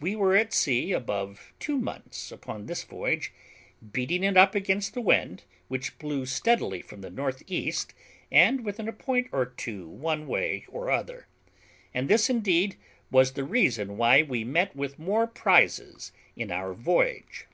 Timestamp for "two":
1.60-1.76, 9.44-9.86